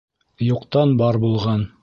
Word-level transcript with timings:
Юҡтан 0.45 0.95
бар 1.03 1.21
булған. 1.27 1.69